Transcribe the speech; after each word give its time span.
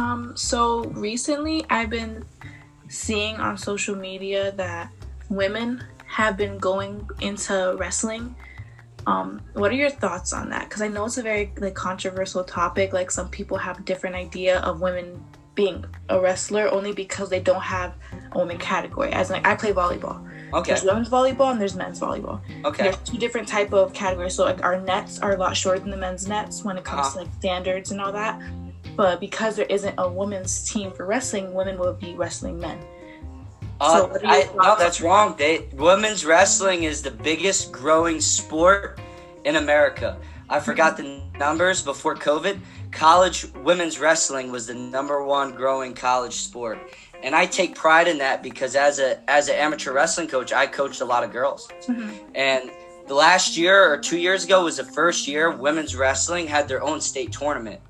Um, 0.00 0.34
so 0.36 0.84
recently 1.08 1.64
I've 1.68 1.90
been 1.90 2.24
seeing 2.88 3.36
on 3.36 3.58
social 3.58 3.94
media 3.94 4.52
that 4.52 4.90
women 5.28 5.84
have 6.06 6.36
been 6.36 6.58
going 6.58 7.08
into 7.20 7.76
wrestling. 7.78 8.34
Um, 9.06 9.42
what 9.52 9.70
are 9.70 9.74
your 9.74 9.90
thoughts 9.90 10.32
on 10.32 10.48
that? 10.50 10.68
Because 10.68 10.82
I 10.82 10.88
know 10.88 11.04
it's 11.04 11.18
a 11.18 11.22
very 11.22 11.52
like 11.58 11.74
controversial 11.74 12.44
topic. 12.44 12.92
Like 12.92 13.10
some 13.10 13.28
people 13.28 13.58
have 13.58 13.78
a 13.78 13.82
different 13.82 14.16
idea 14.16 14.60
of 14.60 14.80
women 14.80 15.22
being 15.54 15.84
a 16.08 16.18
wrestler 16.18 16.68
only 16.68 16.92
because 16.92 17.28
they 17.28 17.40
don't 17.40 17.60
have 17.60 17.94
a 18.32 18.38
women 18.38 18.56
category. 18.58 19.12
As 19.12 19.28
like 19.30 19.46
I 19.46 19.54
play 19.54 19.72
volleyball. 19.72 20.26
Okay. 20.54 20.72
There's 20.72 20.84
women's 20.84 21.10
volleyball 21.10 21.52
and 21.52 21.60
there's 21.60 21.76
men's 21.76 22.00
volleyball. 22.00 22.40
Okay. 22.64 22.84
There's 22.84 22.96
two 22.98 23.18
different 23.18 23.46
type 23.48 23.72
of 23.74 23.92
categories. 23.92 24.34
So 24.34 24.44
like 24.44 24.62
our 24.64 24.80
nets 24.80 25.18
are 25.20 25.32
a 25.34 25.36
lot 25.36 25.56
shorter 25.56 25.80
than 25.80 25.90
the 25.90 25.96
men's 25.96 26.26
nets 26.26 26.64
when 26.64 26.78
it 26.78 26.84
comes 26.84 27.08
Uh-huh. 27.08 27.18
to 27.18 27.24
like 27.24 27.34
standards 27.38 27.90
and 27.90 28.00
all 28.00 28.12
that. 28.12 28.40
But 28.96 29.20
because 29.20 29.56
there 29.56 29.66
isn't 29.66 29.94
a 29.98 30.10
women's 30.10 30.68
team 30.70 30.92
for 30.92 31.06
wrestling, 31.06 31.54
women 31.54 31.78
will 31.78 31.94
be 31.94 32.14
wrestling 32.14 32.58
men. 32.58 32.78
Uh, 33.80 33.96
So 33.96 34.06
what 34.08 34.20
I, 34.24 34.48
no, 34.56 34.76
that's 34.76 35.00
wrong. 35.00 35.34
They, 35.38 35.68
women's 35.72 36.24
wrestling 36.24 36.84
is 36.84 37.02
the 37.02 37.10
biggest 37.10 37.72
growing 37.72 38.20
sport 38.20 39.00
in 39.44 39.56
America. 39.56 40.18
I 40.48 40.60
forgot 40.60 40.96
the 40.96 41.22
numbers 41.38 41.80
before 41.82 42.14
COVID. 42.16 42.58
College 42.90 43.46
women's 43.62 43.98
wrestling 44.00 44.50
was 44.50 44.66
the 44.66 44.74
number 44.74 45.24
one 45.24 45.52
growing 45.52 45.94
college 45.94 46.34
sport, 46.34 46.78
and 47.22 47.36
I 47.36 47.46
take 47.46 47.76
pride 47.76 48.08
in 48.08 48.18
that 48.18 48.42
because 48.42 48.74
as 48.74 48.98
a 48.98 49.20
as 49.30 49.48
an 49.48 49.54
amateur 49.54 49.92
wrestling 49.92 50.26
coach, 50.26 50.52
I 50.52 50.66
coached 50.66 51.00
a 51.00 51.04
lot 51.04 51.22
of 51.22 51.30
girls. 51.30 51.70
And 52.34 52.70
the 53.06 53.14
last 53.14 53.56
year 53.56 53.92
or 53.92 53.98
two 53.98 54.18
years 54.18 54.44
ago 54.44 54.64
was 54.64 54.76
the 54.78 54.84
first 54.84 55.28
year 55.28 55.50
women's 55.50 55.94
wrestling 55.94 56.48
had 56.48 56.66
their 56.66 56.82
own 56.82 57.00
state 57.00 57.30
tournament 57.32 57.80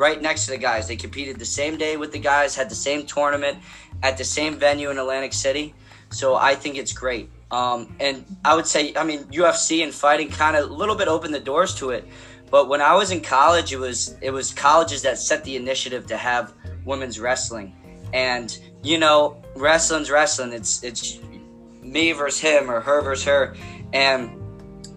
right 0.00 0.22
next 0.22 0.46
to 0.46 0.52
the 0.52 0.56
guys. 0.56 0.88
They 0.88 0.96
competed 0.96 1.38
the 1.38 1.44
same 1.44 1.76
day 1.76 1.98
with 1.98 2.10
the 2.10 2.18
guys, 2.18 2.56
had 2.56 2.70
the 2.70 2.74
same 2.74 3.04
tournament 3.04 3.58
at 4.02 4.16
the 4.16 4.24
same 4.24 4.56
venue 4.56 4.88
in 4.88 4.96
Atlantic 4.96 5.34
City. 5.34 5.74
So 6.08 6.36
I 6.36 6.54
think 6.54 6.78
it's 6.78 6.94
great. 6.94 7.28
Um, 7.50 7.94
and 8.00 8.24
I 8.42 8.56
would 8.56 8.66
say, 8.66 8.94
I 8.96 9.04
mean, 9.04 9.24
UFC 9.24 9.82
and 9.82 9.92
fighting 9.92 10.30
kind 10.30 10.56
of 10.56 10.70
a 10.70 10.72
little 10.72 10.94
bit 10.94 11.06
opened 11.06 11.34
the 11.34 11.40
doors 11.40 11.74
to 11.76 11.90
it. 11.90 12.08
But 12.50 12.68
when 12.68 12.80
I 12.80 12.94
was 12.94 13.10
in 13.10 13.20
college, 13.20 13.74
it 13.74 13.78
was 13.78 14.16
it 14.22 14.30
was 14.30 14.54
colleges 14.54 15.02
that 15.02 15.18
set 15.18 15.44
the 15.44 15.54
initiative 15.56 16.06
to 16.06 16.16
have 16.16 16.54
women's 16.84 17.20
wrestling. 17.20 17.76
And 18.14 18.58
you 18.82 18.98
know, 18.98 19.42
wrestling's 19.54 20.10
wrestling. 20.10 20.52
It's 20.54 20.82
it's 20.82 21.20
me 21.82 22.12
versus 22.12 22.40
him 22.40 22.70
or 22.70 22.80
her 22.80 23.02
versus 23.02 23.26
her. 23.26 23.54
And 23.92 24.30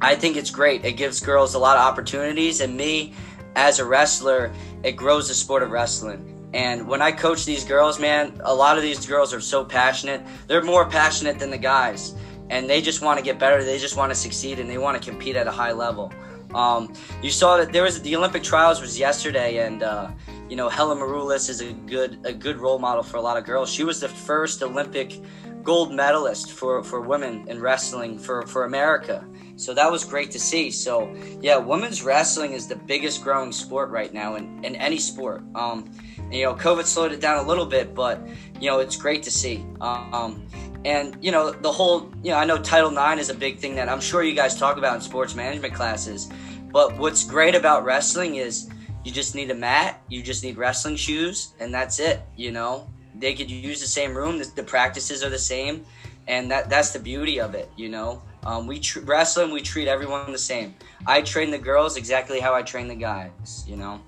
I 0.02 0.16
think 0.16 0.38
it's 0.38 0.50
great. 0.50 0.86
It 0.86 0.94
gives 0.94 1.20
girls 1.20 1.54
a 1.56 1.60
lot 1.60 1.78
of 1.78 1.84
opportunities, 1.84 2.62
and 2.62 2.76
me 2.76 3.14
as 3.56 3.80
a 3.80 3.86
wrestler, 3.86 4.52
it 4.84 4.94
grows 4.94 5.28
the 5.28 5.34
sport 5.34 5.64
of 5.64 5.72
wrestling. 5.72 6.30
And 6.54 6.88
when 6.88 7.02
I 7.02 7.12
coach 7.12 7.46
these 7.46 7.64
girls, 7.64 8.00
man, 8.00 8.40
a 8.44 8.54
lot 8.54 8.78
of 8.78 8.84
these 8.84 9.06
girls 9.06 9.34
are 9.34 9.42
so 9.42 9.66
passionate. 9.66 10.22
They're 10.48 10.64
more 10.64 10.88
passionate 10.88 11.40
than 11.40 11.50
the 11.50 11.58
guys, 11.58 12.16
and 12.50 12.70
they 12.70 12.82
just 12.82 13.02
want 13.02 13.18
to 13.18 13.26
get 13.26 13.40
better. 13.40 13.64
They 13.64 13.80
just 13.80 13.98
want 13.98 14.12
to 14.12 14.16
succeed, 14.16 14.60
and 14.60 14.70
they 14.70 14.78
want 14.78 15.02
to 15.02 15.10
compete 15.10 15.36
at 15.36 15.48
a 15.48 15.52
high 15.52 15.72
level. 15.72 16.14
Um, 16.54 16.94
you 17.24 17.32
saw 17.32 17.58
that 17.58 17.74
there 17.74 17.82
was 17.82 18.02
the 18.04 18.16
Olympic 18.16 18.44
trials 18.44 18.82
was 18.82 19.00
yesterday, 19.00 19.66
and 19.66 19.82
uh, 19.82 20.12
you 20.48 20.56
know 20.56 20.70
Helen 20.70 21.00
Maroulis 21.00 21.50
is 21.50 21.62
a 21.62 21.74
good 21.74 22.20
a 22.24 22.34
good 22.34 22.58
role 22.58 22.78
model 22.78 23.02
for 23.02 23.18
a 23.18 23.22
lot 23.22 23.36
of 23.36 23.46
girls. 23.46 23.72
She 23.72 23.84
was 23.84 24.00
the 24.00 24.10
first 24.10 24.62
Olympic 24.62 25.20
gold 25.64 25.94
medalist 25.94 26.52
for, 26.52 26.84
for 26.84 27.02
women 27.02 27.48
in 27.48 27.62
wrestling 27.62 28.20
for, 28.20 28.46
for 28.46 28.66
America. 28.66 29.26
So 29.56 29.74
that 29.74 29.92
was 29.92 30.04
great 30.04 30.32
to 30.32 30.40
see. 30.40 30.72
So 30.72 31.14
yeah, 31.42 31.58
women's 31.58 32.04
wrestling 32.04 32.54
is 32.54 32.68
the 32.68 32.76
biggest 32.76 33.24
growing 33.24 33.52
sport 33.52 33.90
right 33.90 34.14
now 34.14 34.36
in, 34.36 34.64
in 34.64 34.76
any 34.76 34.98
sport. 34.98 35.44
Um, 35.56 35.92
and, 36.18 36.34
you 36.34 36.44
know, 36.44 36.56
COVID 36.56 36.86
slowed 36.86 37.12
it 37.12 37.22
down 37.22 37.44
a 37.44 37.48
little 37.48 37.66
bit, 37.66 37.94
but 37.94 38.20
you 38.60 38.70
know, 38.70 38.80
it's 38.80 38.96
great 38.96 39.24
to 39.24 39.32
see. 39.32 39.66
Um, 39.82 40.48
and 40.86 41.18
you 41.22 41.32
know, 41.32 41.52
the 41.52 41.72
whole, 41.72 42.12
you 42.24 42.32
know, 42.32 42.38
I 42.38 42.46
know 42.46 42.58
Title 42.58 42.92
IX 42.92 43.22
is 43.22 43.30
a 43.30 43.36
big 43.36 43.60
thing 43.60 43.76
that 43.76 43.90
I'm 43.90 44.02
sure 44.02 44.24
you 44.24 44.36
guys 44.36 44.58
talk 44.58 44.78
about 44.78 44.96
in 44.96 45.02
sports 45.02 45.36
management 45.36 45.74
classes. 45.74 46.30
But 46.72 46.98
what's 46.98 47.24
great 47.24 47.54
about 47.54 47.86
wrestling 47.86 48.36
is 48.36 48.70
you 49.04 49.12
just 49.12 49.36
need 49.36 49.52
a 49.52 49.56
mat, 49.56 50.02
you 50.10 50.24
just 50.24 50.44
need 50.44 50.58
wrestling 50.58 50.96
shoes, 50.96 51.54
and 51.60 51.74
that's 51.74 52.00
it. 52.00 52.22
You 52.36 52.52
know, 52.52 52.90
they 53.16 53.34
could 53.34 53.52
use 53.52 53.80
the 53.80 53.88
same 53.88 54.16
room. 54.16 54.40
The, 54.40 54.52
the 54.56 54.64
practices 54.64 55.24
are 55.24 55.30
the 55.30 55.38
same, 55.38 55.86
and 56.28 56.50
that 56.52 56.70
that's 56.70 56.92
the 56.94 57.00
beauty 57.00 57.40
of 57.40 57.56
it. 57.56 57.70
You 57.76 57.90
know, 57.90 58.22
um, 58.46 58.68
we 58.68 58.80
tr- 58.80 59.02
wrestling 59.02 59.52
we 59.52 59.62
treat 59.62 59.88
everyone 59.88 60.32
the 60.32 60.38
same. 60.38 60.76
I 61.06 61.22
train 61.22 61.52
the 61.52 61.58
girls 61.60 61.98
exactly 61.98 62.40
how 62.40 62.54
I 62.54 62.62
train 62.64 62.88
the 62.88 62.96
guys. 62.96 63.64
You 63.68 63.78
know. 63.78 64.02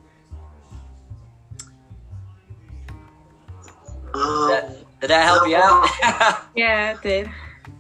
Um, 4.14 4.48
That, 4.48 5.00
did 5.02 5.10
that 5.10 5.24
help 5.26 5.48
you 5.48 5.56
out? 5.58 6.46
Yeah, 6.56 6.94
it 6.94 7.02
did. 7.02 7.30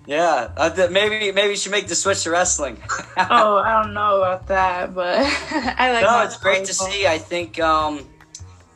yeah, 0.05 0.51
uh, 0.57 0.69
th- 0.69 0.89
maybe 0.91 1.31
maybe 1.31 1.49
you 1.51 1.55
should 1.55 1.71
make 1.71 1.87
the 1.87 1.95
switch 1.95 2.23
to 2.23 2.31
wrestling. 2.31 2.77
Oh, 3.17 3.57
I 3.57 3.81
don't 3.81 3.93
know 3.93 4.17
about 4.17 4.47
that, 4.47 4.93
but 4.93 5.15
I 5.79 5.93
like. 5.93 6.03
no, 6.03 6.21
it's 6.23 6.35
great 6.37 6.65
to 6.65 6.73
see. 6.73 7.07
I 7.07 7.17
think 7.17 7.59
um, 7.61 8.05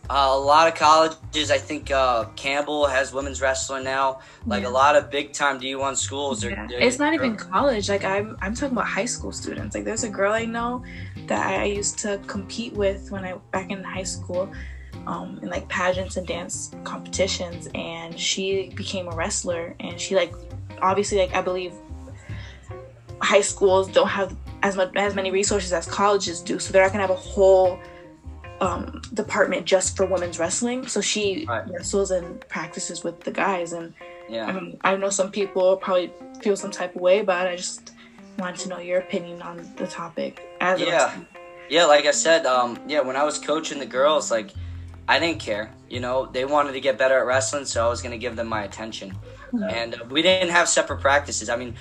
uh, 0.09 0.29
a 0.31 0.39
lot 0.39 0.67
of 0.67 0.75
colleges. 0.75 1.51
I 1.51 1.57
think 1.57 1.91
uh, 1.91 2.25
Campbell 2.35 2.87
has 2.87 3.13
women's 3.13 3.41
wrestling 3.41 3.83
now. 3.83 4.19
Like 4.47 4.63
Yeah. 4.63 4.69
a 4.69 4.71
lot 4.71 4.95
of 4.95 5.11
big 5.11 5.33
time 5.33 5.59
D 5.59 5.75
one 5.75 5.95
schools. 5.95 6.43
Are, 6.43 6.49
Yeah. 6.49 6.67
It's 6.71 6.97
not 6.99 7.13
even 7.13 7.35
college. 7.35 7.89
Like 7.89 8.03
I'm, 8.03 8.35
I'm 8.41 8.53
talking 8.55 8.73
about 8.73 8.87
high 8.87 9.05
school 9.05 9.31
students. 9.31 9.75
Like 9.75 9.85
there's 9.85 10.03
a 10.03 10.09
girl 10.09 10.33
I 10.33 10.45
know 10.45 10.83
that 11.27 11.59
I 11.59 11.65
used 11.65 11.99
to 11.99 12.19
compete 12.27 12.73
with 12.73 13.11
when 13.11 13.23
I 13.23 13.33
back 13.51 13.69
in 13.69 13.83
high 13.83 14.03
school, 14.03 14.51
um, 15.05 15.39
in 15.43 15.49
like 15.49 15.67
pageants 15.69 16.17
and 16.17 16.25
dance 16.25 16.71
competitions, 16.83 17.69
and 17.75 18.19
she 18.19 18.71
became 18.75 19.07
a 19.07 19.15
wrestler. 19.15 19.75
And 19.79 19.99
she 19.99 20.15
like, 20.15 20.33
obviously, 20.81 21.19
like 21.19 21.35
I 21.35 21.41
believe 21.41 21.73
high 23.21 23.41
schools 23.41 23.87
don't 23.89 24.07
have 24.07 24.35
as 24.63 24.75
much 24.75 24.91
as 24.95 25.13
many 25.13 25.29
resources 25.29 25.71
as 25.71 25.85
colleges 25.85 26.41
do, 26.41 26.57
so 26.57 26.73
they're 26.73 26.81
not 26.83 26.91
gonna 26.91 27.05
have 27.05 27.11
a 27.11 27.15
whole 27.15 27.79
um, 28.61 29.01
department 29.13 29.65
just 29.65 29.95
for 29.95 30.05
women's 30.05 30.39
wrestling. 30.39 30.87
So 30.87 31.01
she 31.01 31.45
Right. 31.47 31.63
wrestles 31.69 32.11
and 32.11 32.47
practices 32.47 33.03
with 33.03 33.21
the 33.21 33.31
guys 33.31 33.73
and. 33.73 33.93
I 34.31 34.51
mean, 34.51 34.77
I 34.83 34.95
know 34.95 35.09
some 35.09 35.31
people 35.31 35.75
probably 35.77 36.13
feel 36.43 36.55
some 36.55 36.69
type 36.69 36.95
of 36.95 37.01
way 37.01 37.17
about 37.17 37.47
it. 37.47 37.49
I 37.49 37.55
just 37.55 37.93
wanted 38.37 38.57
to 38.57 38.69
know 38.69 38.77
your 38.77 38.99
opinion 38.99 39.41
on 39.41 39.67
the 39.75 39.87
topic. 39.87 40.39
As 40.61 40.79
Yeah. 40.79 41.11
Yeah, 41.67 41.85
like 41.85 42.05
I 42.05 42.11
said, 42.11 42.45
um, 42.45 42.79
yeah, 42.87 43.01
when 43.01 43.15
I 43.15 43.23
was 43.23 43.37
coaching 43.39 43.79
the 43.79 43.85
girls, 43.85 44.29
like 44.31 44.51
I 45.07 45.19
didn't 45.19 45.39
care. 45.39 45.71
You 45.89 45.99
know, 45.99 46.27
they 46.27 46.45
wanted 46.45 46.73
to 46.73 46.79
get 46.79 46.97
better 46.97 47.17
at 47.17 47.25
wrestling, 47.25 47.65
so 47.65 47.85
I 47.85 47.89
was 47.89 48.01
going 48.01 48.11
to 48.11 48.17
give 48.17 48.35
them 48.35 48.47
my 48.47 48.63
attention. 48.63 49.15
And 49.67 49.95
uh, 49.95 50.05
we 50.09 50.21
didn't 50.21 50.49
have 50.49 50.69
separate 50.69 51.01
practices. 51.01 51.49
I 51.49 51.55
mean, 51.55 51.73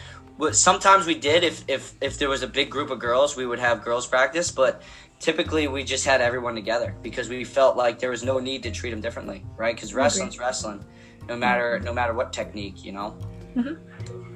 sometimes 0.52 1.06
we 1.06 1.14
did 1.14 1.44
if 1.44 1.64
if 1.68 1.94
if 2.00 2.18
there 2.18 2.28
was 2.28 2.42
a 2.42 2.46
big 2.46 2.70
group 2.70 2.90
of 2.90 2.98
girls, 2.98 3.36
we 3.36 3.44
would 3.46 3.58
have 3.58 3.84
girls 3.84 4.06
practice, 4.06 4.50
but 4.50 4.82
typically 5.18 5.68
we 5.68 5.84
just 5.84 6.04
had 6.04 6.20
everyone 6.20 6.54
together 6.54 6.94
because 7.02 7.28
we 7.28 7.44
felt 7.44 7.76
like 7.76 7.98
there 7.98 8.10
was 8.10 8.22
no 8.22 8.38
need 8.38 8.62
to 8.62 8.70
treat 8.70 8.90
them 8.90 9.00
differently, 9.00 9.44
right? 9.56 9.74
Because 9.74 9.94
wrestling's 9.94 10.38
wrestling, 10.38 10.84
no 11.28 11.36
matter 11.36 11.80
no 11.80 11.92
matter 11.92 12.14
what 12.14 12.32
technique, 12.32 12.84
you 12.84 12.92
know. 12.92 13.16
Mm-hmm. 13.56 14.27